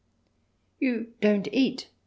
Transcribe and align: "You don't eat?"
"You 0.79 1.13
don't 1.21 1.47
eat?" 1.51 1.89